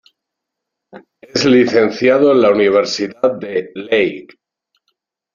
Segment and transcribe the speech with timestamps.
[1.21, 4.29] Es licenciado en la Universidad de Lehigh.